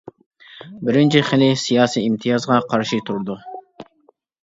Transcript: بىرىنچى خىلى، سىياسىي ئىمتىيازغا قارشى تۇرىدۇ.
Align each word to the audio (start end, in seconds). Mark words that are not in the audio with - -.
بىرىنچى 0.87 1.21
خىلى، 1.27 1.51
سىياسىي 1.65 2.09
ئىمتىيازغا 2.09 2.61
قارشى 2.75 3.03
تۇرىدۇ. 3.11 3.41